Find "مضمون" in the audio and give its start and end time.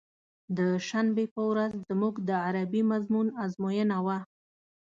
2.91-3.27